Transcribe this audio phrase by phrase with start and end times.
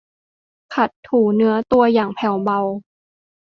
[0.75, 2.59] ขัดถูเนื้อตัวอย่างแผ่วเบา